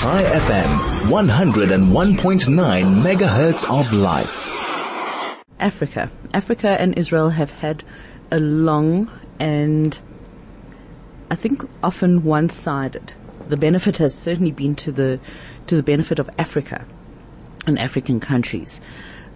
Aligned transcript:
Chai 0.00 0.22
FM, 0.22 1.10
101.9 1.10 3.02
megahertz 3.02 3.68
of 3.68 3.92
life. 3.92 4.46
Africa. 5.58 6.08
Africa 6.32 6.68
and 6.80 6.96
Israel 6.96 7.30
have 7.30 7.50
had 7.50 7.82
a 8.30 8.38
long 8.38 9.10
and 9.40 9.98
I 11.32 11.34
think 11.34 11.68
often 11.82 12.22
one-sided. 12.22 13.12
The 13.48 13.56
benefit 13.56 13.98
has 13.98 14.14
certainly 14.14 14.52
been 14.52 14.76
to 14.76 14.92
the 14.92 15.18
to 15.66 15.74
the 15.74 15.82
benefit 15.82 16.20
of 16.20 16.30
Africa 16.38 16.86
and 17.66 17.76
African 17.76 18.20
countries. 18.20 18.80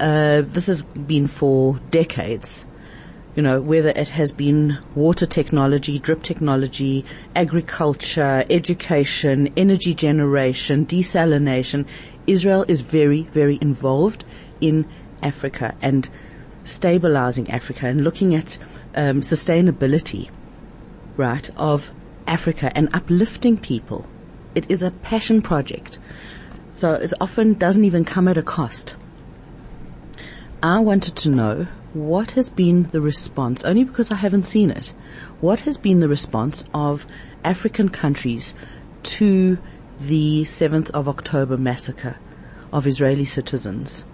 Uh, 0.00 0.42
this 0.42 0.66
has 0.66 0.82
been 0.82 1.28
for 1.28 1.78
decades 1.92 2.64
you 3.38 3.42
know, 3.42 3.60
whether 3.60 3.90
it 3.90 4.08
has 4.08 4.32
been 4.32 4.80
water 4.96 5.24
technology, 5.24 6.00
drip 6.00 6.24
technology, 6.24 7.04
agriculture, 7.36 8.44
education, 8.50 9.52
energy 9.56 9.94
generation, 9.94 10.84
desalination, 10.84 11.86
Israel 12.26 12.64
is 12.66 12.80
very, 12.80 13.22
very 13.22 13.56
involved 13.60 14.24
in 14.60 14.88
Africa 15.22 15.76
and 15.80 16.10
stabilizing 16.64 17.48
Africa 17.48 17.86
and 17.86 18.02
looking 18.02 18.34
at 18.34 18.58
um, 18.96 19.20
sustainability, 19.20 20.28
right, 21.16 21.48
of 21.56 21.92
Africa 22.26 22.72
and 22.74 22.88
uplifting 22.92 23.56
people. 23.56 24.04
It 24.56 24.68
is 24.68 24.82
a 24.82 24.90
passion 24.90 25.42
project. 25.42 26.00
So 26.72 26.94
it 26.94 27.12
often 27.20 27.54
doesn't 27.54 27.84
even 27.84 28.04
come 28.04 28.26
at 28.26 28.36
a 28.36 28.42
cost. 28.42 28.96
I 30.60 30.80
wanted 30.80 31.14
to 31.18 31.30
know 31.30 31.68
what 31.94 32.32
has 32.32 32.50
been 32.50 32.84
the 32.84 33.00
response, 33.00 33.64
only 33.64 33.84
because 33.84 34.10
I 34.10 34.16
haven't 34.16 34.44
seen 34.44 34.70
it, 34.70 34.92
what 35.40 35.60
has 35.60 35.78
been 35.78 36.00
the 36.00 36.08
response 36.08 36.64
of 36.74 37.06
African 37.44 37.88
countries 37.88 38.54
to 39.04 39.58
the 40.00 40.44
7th 40.44 40.90
of 40.90 41.08
October 41.08 41.56
massacre 41.56 42.16
of 42.72 42.86
Israeli 42.86 43.24
citizens? 43.24 44.04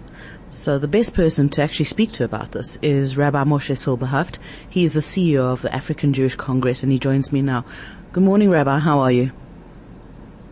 So 0.52 0.78
the 0.78 0.86
best 0.86 1.14
person 1.14 1.48
to 1.50 1.62
actually 1.62 1.86
speak 1.86 2.12
to 2.12 2.24
about 2.24 2.52
this 2.52 2.76
is 2.80 3.16
Rabbi 3.16 3.42
Moshe 3.42 3.74
Silberhaft. 3.74 4.38
He 4.68 4.84
is 4.84 4.92
the 4.92 5.00
CEO 5.00 5.52
of 5.52 5.62
the 5.62 5.74
African 5.74 6.12
Jewish 6.12 6.36
Congress 6.36 6.84
and 6.84 6.92
he 6.92 7.00
joins 7.00 7.32
me 7.32 7.42
now. 7.42 7.64
Good 8.12 8.22
morning, 8.22 8.50
Rabbi. 8.50 8.78
How 8.78 9.00
are 9.00 9.10
you? 9.10 9.32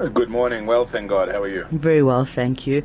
Uh, 0.00 0.06
good 0.06 0.28
morning. 0.28 0.67
Well, 0.67 0.87
thank 0.87 1.09
God. 1.09 1.28
How 1.28 1.43
are 1.43 1.48
you? 1.48 1.67
Very 1.70 2.03
well, 2.03 2.25
thank 2.25 2.67
you 2.67 2.83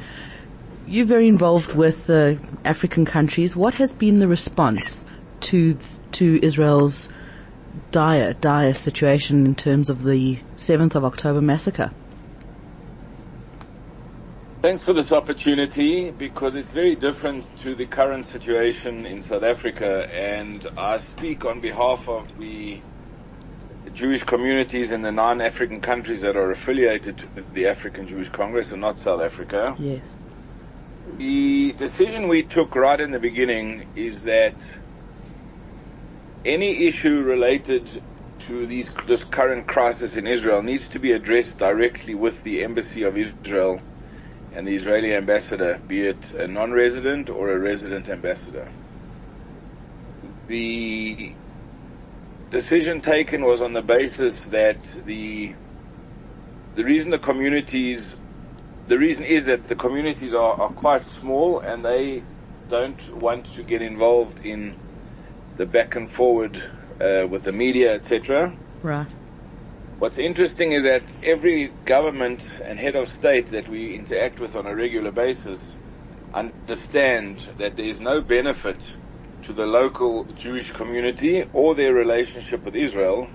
you're 0.88 1.06
very 1.06 1.28
involved 1.28 1.74
with 1.74 2.10
uh, 2.10 2.36
African 2.66 3.06
countries. 3.06 3.56
What 3.56 3.74
has 3.76 3.94
been 3.94 4.20
the 4.20 4.28
response 4.28 5.06
to 5.42 5.78
to 6.14 6.40
Israel's 6.42 7.10
dire, 7.92 8.34
dire 8.34 8.74
situation 8.74 9.46
in 9.46 9.56
terms 9.56 9.90
of 9.90 10.04
the 10.04 10.40
7th 10.56 10.96
of 10.96 11.04
October 11.04 11.42
massacre? 11.42 11.92
Thanks 14.62 14.84
for 14.84 14.94
this 14.94 15.12
opportunity 15.12 16.12
because 16.12 16.56
it's 16.56 16.70
very 16.70 16.96
different 16.96 17.46
to 17.64 17.76
the 17.76 17.86
current 17.86 18.26
situation 18.32 19.06
in 19.06 19.22
South 19.24 19.44
Africa 19.44 20.10
and 20.12 20.68
I 20.78 21.00
speak 21.16 21.46
on 21.46 21.60
behalf 21.62 22.08
of 22.08 22.26
the 22.40 22.82
Jewish 23.94 24.24
communities 24.24 24.92
in 24.92 25.02
the 25.02 25.12
non-African 25.12 25.82
countries 25.82 26.22
that 26.22 26.36
are 26.36 26.52
affiliated 26.52 27.18
to 27.18 27.44
the 27.54 27.68
African 27.68 28.08
Jewish 28.08 28.30
Congress 28.30 28.72
and 28.72 28.82
not 28.82 28.98
South 29.00 29.22
Africa. 29.22 29.76
Yes. 29.78 30.02
The 31.18 31.74
decision 31.80 32.28
we 32.28 32.44
took 32.44 32.76
right 32.76 33.00
in 33.02 33.12
the 33.12 33.20
beginning 33.20 33.86
is 33.96 34.22
that 34.24 34.56
any 36.46 36.88
issue 36.88 37.22
related 37.24 38.04
to 38.48 38.68
these, 38.68 38.90
this 39.08 39.24
current 39.26 39.68
crisis 39.68 40.16
in 40.16 40.28
Israel 40.28 40.62
needs 40.62 40.88
to 40.90 41.00
be 41.00 41.14
addressed 41.14 41.58
directly 41.58 42.16
with 42.16 42.36
the 42.44 42.64
Embassy 42.64 43.04
of 43.04 43.18
Israel 43.18 43.82
and 44.52 44.68
the 44.68 44.76
Israeli 44.76 45.16
ambassador, 45.16 45.80
be 45.88 46.08
it 46.08 46.24
a 46.34 46.48
non-resident 46.48 47.30
or 47.30 47.52
a 47.52 47.60
resident 47.60 48.10
ambassador. 48.10 48.72
The 50.48 51.38
decision 52.52 53.02
taken 53.02 53.44
was 53.44 53.62
on 53.62 53.74
the 53.74 53.82
basis 53.82 54.40
that 54.42 54.82
the 55.06 55.56
the 56.76 56.84
reason 56.84 57.12
the 57.12 57.20
communities 57.20 58.17
the 58.88 58.98
reason 58.98 59.24
is 59.24 59.46
that 59.46 59.68
the 59.68 59.76
communities 59.76 60.34
are, 60.34 60.54
are 60.54 60.70
quite 60.70 61.04
small 61.20 61.60
and 61.60 61.84
they 61.84 62.24
don't 62.70 63.22
want 63.22 63.46
to 63.56 63.64
get 63.64 63.82
involved 63.82 64.46
in 64.46 64.76
the 65.58 65.66
back 65.66 65.96
and 65.96 66.12
forward 66.12 66.56
uh, 67.02 67.28
with 67.28 67.44
the 67.44 67.52
media, 67.52 67.96
etc. 67.96 68.54
Right. 68.82 69.14
What's 70.00 70.18
interesting 70.18 70.72
is 70.72 70.84
that 70.84 71.04
every 71.24 71.68
government 71.86 72.42
and 72.64 72.80
head 72.80 72.96
of 72.96 73.10
state 73.20 73.52
that 73.52 73.68
we 73.68 73.96
interact 73.96 74.40
with 74.40 74.56
on 74.56 74.68
a 74.68 74.76
regular 74.76 75.12
basis 75.12 75.60
understand 76.34 77.50
that 77.58 77.76
there 77.76 77.86
is 77.86 78.00
no 78.00 78.22
benefit 78.22 78.78
to 79.44 79.54
the 79.54 79.66
local 79.66 80.26
Jewish 80.34 80.72
community 80.72 81.46
or 81.52 81.74
their 81.74 81.94
relationship 81.94 82.64
with 82.64 82.76
Israel 82.76 83.28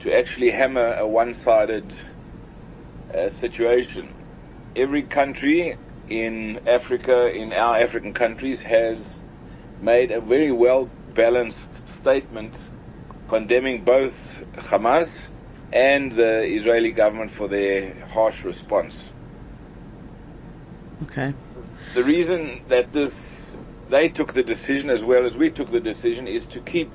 to 0.00 0.16
actually 0.16 0.50
hammer 0.50 0.94
a 0.94 1.06
one-sided 1.06 1.92
uh, 3.12 3.30
situation 3.40 4.14
every 4.78 5.02
country 5.02 5.76
in 6.08 6.60
Africa, 6.66 7.30
in 7.30 7.52
our 7.52 7.78
African 7.78 8.14
countries, 8.14 8.60
has 8.60 9.02
made 9.82 10.10
a 10.10 10.20
very 10.20 10.52
well 10.52 10.88
balanced 11.14 11.58
statement 12.00 12.56
condemning 13.28 13.84
both 13.84 14.14
Hamas 14.54 15.10
and 15.72 16.12
the 16.12 16.42
Israeli 16.44 16.92
government 16.92 17.32
for 17.32 17.48
their 17.48 17.94
harsh 18.06 18.42
response. 18.44 18.94
Okay. 21.02 21.34
The 21.94 22.04
reason 22.04 22.62
that 22.68 22.92
this 22.92 23.12
they 23.90 24.08
took 24.08 24.34
the 24.34 24.42
decision 24.42 24.90
as 24.90 25.02
well 25.02 25.24
as 25.24 25.34
we 25.34 25.50
took 25.50 25.70
the 25.70 25.80
decision 25.80 26.26
is 26.26 26.44
to 26.52 26.60
keep 26.60 26.90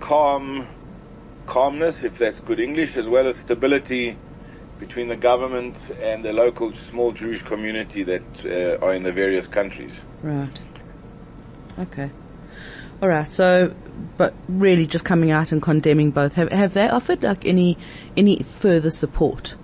calm 0.00 0.68
calmness, 1.46 1.96
if 2.02 2.16
that's 2.18 2.38
good 2.40 2.60
English, 2.60 2.96
as 2.96 3.08
well 3.08 3.26
as 3.26 3.36
stability 3.44 4.16
between 4.86 5.08
the 5.08 5.16
government 5.16 5.76
and 6.00 6.24
the 6.24 6.32
local 6.32 6.72
small 6.90 7.12
Jewish 7.12 7.40
community 7.42 8.02
that 8.02 8.22
uh, 8.44 8.84
are 8.84 8.94
in 8.94 9.04
the 9.04 9.12
various 9.12 9.46
countries. 9.46 9.94
Right. 10.22 10.58
Okay. 11.78 12.10
All 13.00 13.08
right. 13.08 13.28
So, 13.28 13.74
but 14.16 14.34
really, 14.48 14.86
just 14.86 15.04
coming 15.04 15.30
out 15.30 15.52
and 15.52 15.62
condemning 15.62 16.10
both. 16.10 16.34
Have 16.34 16.50
have 16.50 16.74
they 16.74 16.88
offered 16.88 17.22
like 17.22 17.46
any 17.46 17.78
any 18.16 18.42
further 18.42 18.90
support? 18.90 19.54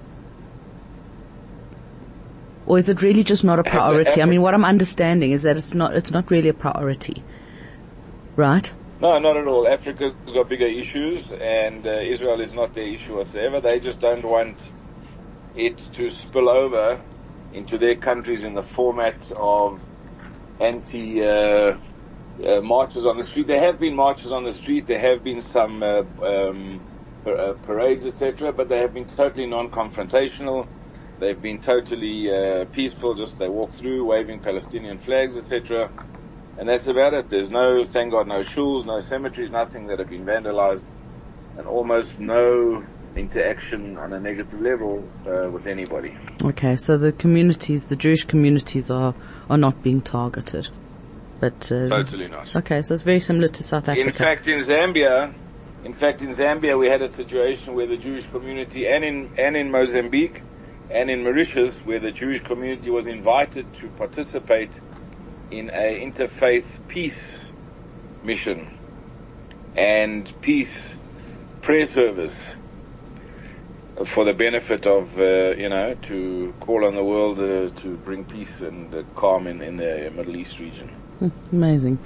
Or 2.67 2.79
is 2.79 2.89
it 2.89 3.03
really 3.03 3.25
just 3.25 3.45
not 3.45 3.59
a 3.59 3.65
priority? 3.65 4.23
I 4.23 4.27
mean, 4.27 4.43
what 4.43 4.55
I'm 4.55 4.65
understanding 4.65 5.33
is 5.33 5.43
that 5.45 5.56
it's 5.56 5.73
not, 5.73 5.97
it's 5.97 6.11
not 6.11 6.31
really 6.31 6.50
a 6.50 6.55
priority. 6.55 7.25
Right? 8.37 8.71
No, 9.00 9.19
not 9.19 9.39
at 9.39 9.47
all. 9.47 9.67
Africa's 9.67 10.12
got 10.35 10.50
bigger 10.50 10.67
issues 10.67 11.25
and 11.41 11.87
uh, 11.87 11.93
Israel 12.15 12.41
is 12.43 12.53
not 12.53 12.75
their 12.75 12.87
issue 12.87 13.17
whatsoever. 13.17 13.62
They 13.62 13.81
just 13.81 14.00
don't 14.00 14.23
want 14.25 14.59
it 15.55 15.81
to 15.95 16.11
spill 16.11 16.49
over 16.49 17.03
into 17.53 17.79
their 17.79 17.97
countries 17.97 18.45
in 18.45 18.55
the 18.55 18.63
format 18.63 19.23
of 19.37 19.81
anti 20.61 21.25
uh, 21.25 21.79
uh, 22.47 22.61
marches 22.61 23.07
on 23.07 23.19
the 23.19 23.25
street. 23.27 23.47
There 23.47 23.61
have 23.61 23.79
been 23.81 23.97
marches 23.97 24.33
on 24.33 24.45
the 24.45 24.53
street. 24.53 24.87
There 24.87 25.01
have 25.01 25.25
been 25.25 25.43
some 25.43 25.83
uh, 25.83 26.03
um, 26.25 26.85
uh, 27.27 27.55
parades, 27.63 28.07
etc., 28.07 28.53
but 28.53 28.69
they 28.69 28.79
have 28.79 28.95
been 28.95 29.07
totally 29.07 29.47
non-confrontational. 29.47 30.69
They've 31.21 31.41
been 31.41 31.61
totally 31.61 32.31
uh, 32.33 32.67
peaceful. 32.67 33.15
Just 33.17 33.39
they 33.39 33.49
walk 33.49 33.75
through, 33.75 34.07
waving 34.07 34.41
Palestinian 34.41 35.01
flags, 35.01 35.37
etc. 35.37 35.93
And 36.57 36.69
that's 36.69 36.87
about 36.87 37.15
it. 37.15 37.31
There's 37.31 37.51
no, 37.51 37.85
thank 37.85 38.13
God, 38.13 38.29
no 38.29 38.41
shuls, 38.41 38.87
no 38.87 39.01
cemeteries, 39.01 39.51
nothing 39.51 39.87
that 39.89 39.99
have 40.01 40.09
been 40.09 40.25
vandalized, 40.27 40.87
and 41.57 41.67
almost 41.67 42.19
no 42.19 42.85
interaction 43.19 43.99
on 43.99 44.12
a 44.12 44.21
negative 44.21 44.61
level 44.61 45.06
uh, 45.27 45.51
with 45.51 45.67
anybody. 45.67 46.17
Okay, 46.43 46.76
so 46.76 46.97
the 46.97 47.12
communities, 47.12 47.87
the 47.87 47.97
Jewish 47.97 48.25
communities 48.25 48.91
are, 48.91 49.15
are 49.50 49.59
not 49.59 49.82
being 49.82 50.00
targeted. 50.00 50.69
But, 51.41 51.70
uh, 51.70 51.88
totally 51.88 52.29
not. 52.29 52.55
Okay, 52.56 52.82
so 52.82 52.94
it's 52.94 53.03
very 53.03 53.20
similar 53.20 53.49
to 53.49 53.62
South 53.62 53.88
Africa. 53.88 54.09
In 54.09 54.12
fact, 54.12 54.49
in 54.49 54.61
Zambia, 54.61 55.32
in 55.85 55.94
fact, 55.94 56.23
in 56.23 56.35
Zambia, 56.35 56.79
we 56.79 56.88
had 56.88 57.03
a 57.03 57.15
situation 57.15 57.75
where 57.75 57.87
the 57.87 57.97
Jewish 57.97 58.26
community, 58.31 58.87
and 58.87 59.05
in 59.05 59.31
and 59.38 59.56
in 59.56 59.70
Mozambique, 59.70 60.43
and 60.91 61.09
in 61.09 61.23
Mauritius, 61.23 61.70
where 61.85 62.00
the 62.00 62.11
Jewish 62.11 62.43
community 62.43 62.91
was 62.91 63.06
invited 63.06 63.73
to 63.75 63.88
participate 63.91 64.70
in 65.50 65.70
a 65.70 66.00
interfaith 66.05 66.67
peace 66.88 67.15
mission 68.25 68.76
and 69.76 70.32
peace 70.43 70.76
prayer 71.62 71.87
service 71.94 72.35
for 74.06 74.25
the 74.25 74.33
benefit 74.33 74.87
of, 74.87 75.19
uh, 75.19 75.50
you 75.56 75.69
know, 75.69 75.95
to 76.03 76.55
call 76.61 76.85
on 76.85 76.95
the 76.95 77.05
world 77.05 77.39
uh, 77.39 77.71
to 77.81 77.97
bring 78.05 78.25
peace 78.25 78.61
and 78.61 78.95
uh, 78.95 79.03
calm 79.17 79.47
in, 79.47 79.61
in 79.61 79.77
the 79.77 80.11
Middle 80.15 80.37
East 80.37 80.59
region. 80.59 80.89
Hmm, 81.19 81.29
amazing. 81.53 81.99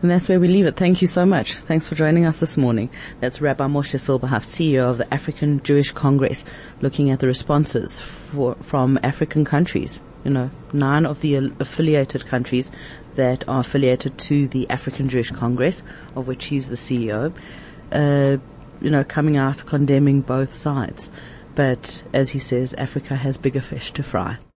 And 0.00 0.10
that's 0.10 0.28
where 0.28 0.38
we 0.38 0.46
leave 0.46 0.66
it. 0.66 0.76
Thank 0.76 1.02
you 1.02 1.08
so 1.08 1.26
much. 1.26 1.54
Thanks 1.54 1.88
for 1.88 1.96
joining 1.96 2.24
us 2.24 2.38
this 2.38 2.56
morning. 2.56 2.88
That's 3.20 3.40
Rabbi 3.40 3.66
Moshe 3.66 3.96
Silberhaft, 3.96 4.46
CEO 4.46 4.88
of 4.88 4.98
the 4.98 5.12
African 5.12 5.60
Jewish 5.64 5.90
Congress, 5.90 6.44
looking 6.80 7.10
at 7.10 7.18
the 7.18 7.26
responses 7.26 7.98
for, 7.98 8.54
from 8.62 8.98
African 9.02 9.44
countries. 9.44 10.00
You 10.24 10.30
know, 10.30 10.50
nine 10.72 11.04
of 11.04 11.20
the 11.20 11.52
affiliated 11.58 12.26
countries 12.26 12.70
that 13.16 13.48
are 13.48 13.60
affiliated 13.60 14.18
to 14.18 14.46
the 14.46 14.70
African 14.70 15.08
Jewish 15.08 15.30
Congress, 15.32 15.82
of 16.14 16.28
which 16.28 16.46
he's 16.46 16.68
the 16.68 16.76
CEO, 16.76 17.34
uh, 17.90 18.36
you 18.80 18.90
know, 18.90 19.04
coming 19.04 19.36
out 19.36 19.66
condemning 19.66 20.20
both 20.20 20.52
sides. 20.52 21.10
But 21.54 22.02
as 22.12 22.30
he 22.30 22.38
says, 22.38 22.74
Africa 22.74 23.16
has 23.16 23.36
bigger 23.36 23.60
fish 23.60 23.92
to 23.92 24.02
fry. 24.02 24.38